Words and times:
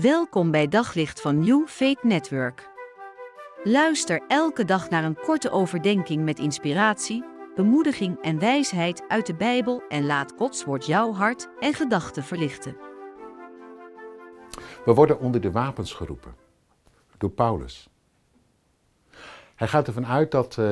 Welkom 0.00 0.50
bij 0.50 0.68
Daglicht 0.68 1.20
van 1.20 1.38
New 1.38 1.66
Faith 1.66 2.02
Network. 2.02 2.68
Luister 3.64 4.22
elke 4.28 4.64
dag 4.64 4.90
naar 4.90 5.04
een 5.04 5.16
korte 5.16 5.50
overdenking 5.50 6.24
met 6.24 6.38
inspiratie, 6.38 7.24
bemoediging 7.54 8.22
en 8.22 8.38
wijsheid 8.38 9.04
uit 9.08 9.26
de 9.26 9.34
Bijbel 9.34 9.82
en 9.88 10.06
laat 10.06 10.32
Gods 10.36 10.64
woord 10.64 10.86
jouw 10.86 11.12
hart 11.12 11.48
en 11.60 11.74
gedachten 11.74 12.22
verlichten. 12.22 12.76
We 14.84 14.94
worden 14.94 15.20
onder 15.20 15.40
de 15.40 15.50
wapens 15.50 15.92
geroepen 15.92 16.34
door 17.18 17.30
Paulus. 17.30 17.88
Hij 19.54 19.68
gaat 19.68 19.86
ervan 19.86 20.06
uit 20.06 20.30
dat 20.30 20.56
uh, 20.56 20.66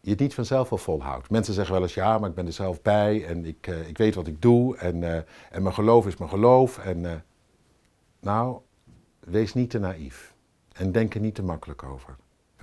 je 0.00 0.10
het 0.10 0.20
niet 0.20 0.34
vanzelf 0.34 0.70
al 0.70 0.78
volhoudt. 0.78 1.30
Mensen 1.30 1.54
zeggen 1.54 1.74
wel 1.74 1.82
eens 1.82 1.94
ja, 1.94 2.18
maar 2.18 2.28
ik 2.28 2.34
ben 2.34 2.46
er 2.46 2.52
zelf 2.52 2.82
bij 2.82 3.26
en 3.26 3.44
ik, 3.44 3.66
uh, 3.66 3.88
ik 3.88 3.98
weet 3.98 4.14
wat 4.14 4.26
ik 4.26 4.42
doe 4.42 4.76
en, 4.76 5.02
uh, 5.02 5.14
en 5.50 5.62
mijn 5.62 5.74
geloof 5.74 6.06
is 6.06 6.16
mijn 6.16 6.30
geloof. 6.30 6.78
En, 6.78 7.24
nou, 8.20 8.58
wees 9.20 9.54
niet 9.54 9.70
te 9.70 9.78
naïef 9.78 10.34
en 10.72 10.92
denk 10.92 11.14
er 11.14 11.20
niet 11.20 11.34
te 11.34 11.42
makkelijk 11.42 11.82
over. 11.82 12.16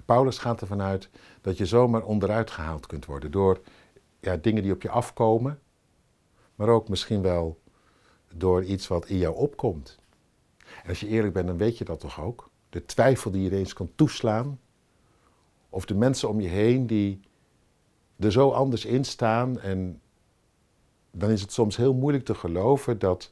Paulus 0.06 0.38
gaat 0.38 0.62
ervan 0.62 0.82
uit 0.82 1.10
dat 1.42 1.58
je 1.58 1.66
zomaar 1.66 2.04
onderuit 2.04 2.52
gehaald 2.52 2.86
kunt 2.86 3.06
worden 3.06 3.32
door 3.32 3.62
ja, 4.20 4.38
dingen 4.38 4.64
die 4.64 4.72
op 4.72 4.82
je 4.82 4.90
afkomen, 4.90 5.60
maar 6.56 6.68
ook 6.68 6.90
misschien 6.90 7.22
wel 7.22 7.62
door 8.36 8.64
iets 8.64 8.88
wat 8.88 9.06
in 9.06 9.18
jou 9.18 9.36
opkomt. 9.36 10.00
En 10.84 10.90
als 10.90 11.00
je 11.00 11.08
eerlijk 11.08 11.34
bent, 11.34 11.48
dan 11.48 11.58
weet 11.58 11.78
je 11.78 11.86
dat 11.86 12.00
toch 12.00 12.22
ook? 12.22 12.50
De 12.70 12.86
twijfel 12.86 13.32
die 13.32 13.42
je 13.42 13.50
ineens 13.50 13.74
kan 13.74 13.92
toeslaan, 13.96 14.60
of 15.70 15.86
de 15.86 15.96
mensen 15.96 16.30
om 16.30 16.42
je 16.42 16.48
heen 16.48 16.88
die 16.88 17.20
er 18.20 18.32
zo 18.32 18.50
anders 18.50 18.86
in 18.86 19.06
staan. 19.06 19.60
En 19.60 20.02
dan 21.12 21.30
is 21.30 21.42
het 21.42 21.52
soms 21.52 21.78
heel 21.78 21.94
moeilijk 21.94 22.26
te 22.26 22.36
geloven 22.36 23.00
dat 23.00 23.32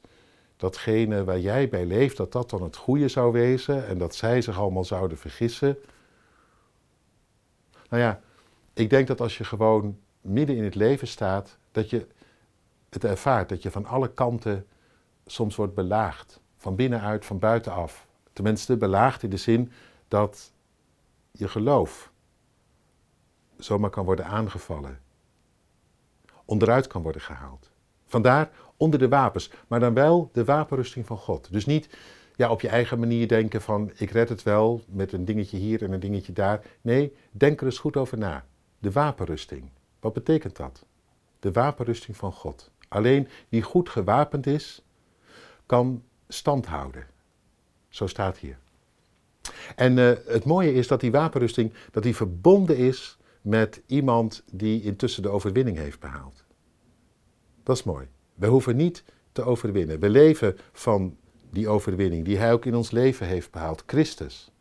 datgene 0.61 1.23
waar 1.23 1.39
jij 1.39 1.69
bij 1.69 1.85
leeft, 1.85 2.17
dat 2.17 2.31
dat 2.31 2.49
dan 2.49 2.63
het 2.63 2.75
goede 2.75 3.07
zou 3.07 3.31
wezen 3.31 3.87
en 3.87 3.97
dat 3.97 4.15
zij 4.15 4.41
zich 4.41 4.59
allemaal 4.59 4.83
zouden 4.83 5.17
vergissen. 5.17 5.77
Nou 7.89 8.01
ja, 8.01 8.21
ik 8.73 8.89
denk 8.89 9.07
dat 9.07 9.21
als 9.21 9.37
je 9.37 9.43
gewoon 9.43 9.97
midden 10.21 10.55
in 10.55 10.63
het 10.63 10.75
leven 10.75 11.07
staat, 11.07 11.57
dat 11.71 11.89
je 11.89 12.07
het 12.89 13.03
ervaart, 13.03 13.49
dat 13.49 13.61
je 13.61 13.71
van 13.71 13.85
alle 13.85 14.13
kanten 14.13 14.67
soms 15.25 15.55
wordt 15.55 15.73
belaagd. 15.73 16.39
Van 16.57 16.75
binnenuit, 16.75 17.25
van 17.25 17.39
buitenaf. 17.39 18.07
Tenminste, 18.33 18.77
belaagd 18.77 19.23
in 19.23 19.29
de 19.29 19.37
zin 19.37 19.71
dat 20.07 20.51
je 21.31 21.47
geloof 21.47 22.11
zomaar 23.57 23.89
kan 23.89 24.05
worden 24.05 24.25
aangevallen. 24.25 24.99
Onderuit 26.45 26.87
kan 26.87 27.01
worden 27.01 27.21
gehaald. 27.21 27.71
Vandaar 28.11 28.49
onder 28.77 28.99
de 28.99 29.07
wapens, 29.07 29.51
maar 29.67 29.79
dan 29.79 29.93
wel 29.93 30.29
de 30.33 30.43
wapenrusting 30.43 31.05
van 31.05 31.17
God. 31.17 31.51
Dus 31.51 31.65
niet 31.65 31.89
ja, 32.35 32.49
op 32.49 32.61
je 32.61 32.67
eigen 32.67 32.99
manier 32.99 33.27
denken 33.27 33.61
van 33.61 33.91
ik 33.95 34.11
red 34.11 34.29
het 34.29 34.43
wel 34.43 34.81
met 34.87 35.13
een 35.13 35.25
dingetje 35.25 35.57
hier 35.57 35.83
en 35.83 35.91
een 35.91 35.99
dingetje 35.99 36.33
daar. 36.33 36.61
Nee, 36.81 37.15
denk 37.31 37.59
er 37.59 37.65
eens 37.65 37.77
goed 37.77 37.97
over 37.97 38.17
na. 38.17 38.45
De 38.79 38.91
wapenrusting. 38.91 39.69
Wat 39.99 40.13
betekent 40.13 40.55
dat? 40.55 40.85
De 41.39 41.51
wapenrusting 41.51 42.17
van 42.17 42.31
God. 42.31 42.71
Alleen 42.87 43.27
wie 43.49 43.61
goed 43.61 43.89
gewapend 43.89 44.47
is, 44.47 44.83
kan 45.65 46.03
stand 46.27 46.65
houden. 46.65 47.05
Zo 47.89 48.07
staat 48.07 48.37
hier. 48.37 48.57
En 49.75 49.97
uh, 49.97 50.11
het 50.25 50.45
mooie 50.45 50.73
is 50.73 50.87
dat 50.87 50.99
die 50.99 51.11
wapenrusting 51.11 51.73
dat 51.91 52.03
die 52.03 52.15
verbonden 52.15 52.77
is 52.77 53.17
met 53.41 53.81
iemand 53.85 54.43
die 54.51 54.83
intussen 54.83 55.23
de 55.23 55.29
overwinning 55.29 55.77
heeft 55.77 55.99
behaald. 55.99 56.43
Dat 57.63 57.75
is 57.75 57.83
mooi. 57.83 58.07
We 58.33 58.47
hoeven 58.47 58.75
niet 58.75 59.03
te 59.31 59.43
overwinnen. 59.43 59.99
We 59.99 60.09
leven 60.09 60.57
van 60.71 61.17
die 61.49 61.67
overwinning 61.67 62.25
die 62.25 62.37
Hij 62.37 62.53
ook 62.53 62.65
in 62.65 62.75
ons 62.75 62.91
leven 62.91 63.27
heeft 63.27 63.51
behaald, 63.51 63.83
Christus. 63.85 64.51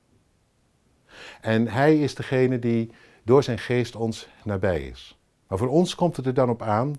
En 1.41 1.69
Hij 1.69 2.01
is 2.01 2.15
degene 2.15 2.59
die 2.59 2.91
door 3.23 3.43
zijn 3.43 3.59
geest 3.59 3.97
ons 3.97 4.29
nabij 4.45 4.87
is. 4.87 5.19
Maar 5.47 5.59
voor 5.59 5.69
ons 5.69 5.95
komt 5.95 6.17
het 6.17 6.27
er 6.27 6.35
dan 6.35 6.49
op 6.49 6.63
aan 6.63 6.95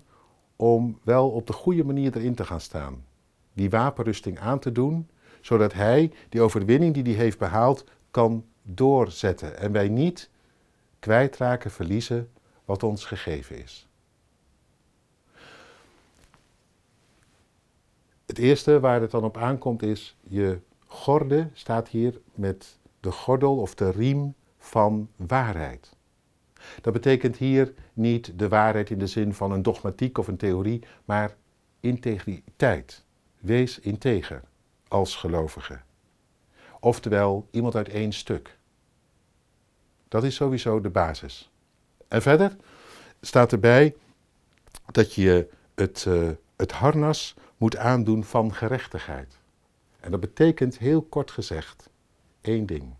om 0.56 0.98
wel 1.02 1.30
op 1.30 1.46
de 1.46 1.52
goede 1.52 1.84
manier 1.84 2.16
erin 2.16 2.34
te 2.34 2.44
gaan 2.44 2.60
staan. 2.60 3.04
Die 3.52 3.70
wapenrusting 3.70 4.38
aan 4.38 4.58
te 4.58 4.72
doen, 4.72 5.08
zodat 5.40 5.72
Hij 5.72 6.12
die 6.28 6.40
overwinning 6.40 6.94
die 6.94 7.14
Hij 7.14 7.24
heeft 7.24 7.38
behaald 7.38 7.84
kan 8.10 8.44
doorzetten. 8.62 9.58
En 9.58 9.72
wij 9.72 9.88
niet 9.88 10.30
kwijtraken, 10.98 11.70
verliezen 11.70 12.30
wat 12.64 12.82
ons 12.82 13.04
gegeven 13.04 13.62
is. 13.62 13.88
Eerste 18.42 18.80
waar 18.80 19.00
het 19.00 19.10
dan 19.10 19.24
op 19.24 19.36
aankomt 19.36 19.82
is 19.82 20.16
je 20.20 20.58
gorde, 20.86 21.48
staat 21.52 21.88
hier 21.88 22.20
met 22.34 22.78
de 23.00 23.10
gordel 23.10 23.56
of 23.56 23.74
de 23.74 23.90
riem 23.90 24.34
van 24.58 25.08
waarheid. 25.16 25.96
Dat 26.80 26.92
betekent 26.92 27.36
hier 27.36 27.74
niet 27.92 28.38
de 28.38 28.48
waarheid 28.48 28.90
in 28.90 28.98
de 28.98 29.06
zin 29.06 29.34
van 29.34 29.52
een 29.52 29.62
dogmatiek 29.62 30.18
of 30.18 30.28
een 30.28 30.36
theorie, 30.36 30.84
maar 31.04 31.36
integriteit. 31.80 33.04
Wees 33.38 33.80
integer 33.80 34.42
als 34.88 35.16
gelovige. 35.16 35.80
Oftewel 36.80 37.48
iemand 37.50 37.74
uit 37.74 37.88
één 37.88 38.12
stuk. 38.12 38.58
Dat 40.08 40.24
is 40.24 40.34
sowieso 40.34 40.80
de 40.80 40.90
basis. 40.90 41.50
En 42.08 42.22
verder 42.22 42.56
staat 43.20 43.52
erbij 43.52 43.94
dat 44.92 45.14
je 45.14 45.48
het, 45.74 46.04
uh, 46.08 46.30
het 46.56 46.72
harnas 46.72 47.34
moet 47.62 47.76
aandoen 47.76 48.24
van 48.24 48.54
gerechtigheid. 48.54 49.38
En 50.00 50.10
dat 50.10 50.20
betekent 50.20 50.78
heel 50.78 51.02
kort 51.02 51.30
gezegd 51.30 51.90
één 52.40 52.66
ding. 52.66 52.94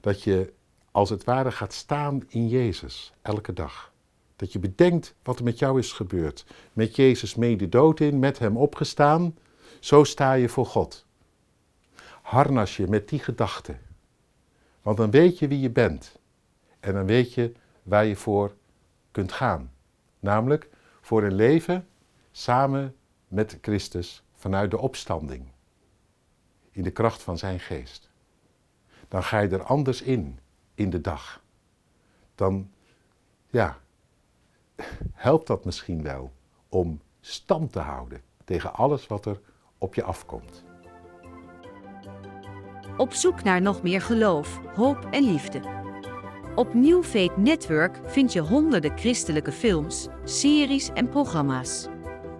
Dat 0.00 0.22
je 0.22 0.52
als 0.90 1.10
het 1.10 1.24
ware 1.24 1.52
gaat 1.52 1.72
staan 1.72 2.22
in 2.28 2.48
Jezus 2.48 3.12
elke 3.22 3.52
dag. 3.52 3.92
Dat 4.36 4.52
je 4.52 4.58
bedenkt 4.58 5.14
wat 5.22 5.38
er 5.38 5.44
met 5.44 5.58
jou 5.58 5.78
is 5.78 5.92
gebeurd. 5.92 6.46
Met 6.72 6.96
Jezus 6.96 7.34
mee 7.34 7.56
de 7.56 7.68
dood 7.68 8.00
in, 8.00 8.18
met 8.18 8.38
Hem 8.38 8.56
opgestaan. 8.56 9.36
Zo 9.80 10.04
sta 10.04 10.32
je 10.32 10.48
voor 10.48 10.66
God. 10.66 11.06
Harnas 12.22 12.76
je 12.76 12.86
met 12.86 13.08
die 13.08 13.18
gedachte. 13.18 13.76
Want 14.82 14.96
dan 14.96 15.10
weet 15.10 15.38
je 15.38 15.48
wie 15.48 15.60
je 15.60 15.70
bent. 15.70 16.18
En 16.80 16.92
dan 16.94 17.06
weet 17.06 17.34
je 17.34 17.52
waar 17.82 18.04
je 18.04 18.16
voor 18.16 18.54
kunt 19.10 19.32
gaan. 19.32 19.72
Namelijk 20.20 20.68
voor 21.00 21.22
een 21.22 21.34
leven 21.34 21.88
samen 22.32 22.96
met 23.28 23.58
Christus 23.60 24.22
vanuit 24.34 24.70
de 24.70 24.78
opstanding. 24.78 25.48
In 26.70 26.82
de 26.82 26.90
kracht 26.90 27.22
van 27.22 27.38
zijn 27.38 27.60
geest. 27.60 28.10
Dan 29.08 29.22
ga 29.22 29.38
je 29.38 29.48
er 29.48 29.62
anders 29.62 30.02
in, 30.02 30.38
in 30.74 30.90
de 30.90 31.00
dag. 31.00 31.42
Dan, 32.34 32.70
ja, 33.50 33.78
helpt 35.12 35.46
dat 35.46 35.64
misschien 35.64 36.02
wel 36.02 36.32
om 36.68 37.00
stand 37.20 37.72
te 37.72 37.80
houden 37.80 38.22
tegen 38.44 38.74
alles 38.74 39.06
wat 39.06 39.26
er 39.26 39.40
op 39.78 39.94
je 39.94 40.02
afkomt. 40.02 40.64
Op 42.96 43.12
zoek 43.12 43.42
naar 43.42 43.60
nog 43.60 43.82
meer 43.82 44.00
geloof, 44.00 44.60
hoop 44.74 45.04
en 45.10 45.24
liefde. 45.24 45.60
Op 46.54 46.74
New 46.74 47.04
Network 47.36 48.00
vind 48.04 48.32
je 48.32 48.40
honderden 48.40 48.98
christelijke 48.98 49.52
films, 49.52 50.08
series 50.24 50.90
en 50.92 51.08
programma's. 51.08 51.88